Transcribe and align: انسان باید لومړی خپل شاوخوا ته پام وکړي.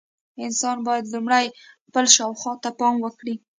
انسان 0.45 0.77
باید 0.87 1.11
لومړی 1.13 1.45
خپل 1.87 2.05
شاوخوا 2.15 2.53
ته 2.63 2.69
پام 2.79 2.95
وکړي. 3.01 3.35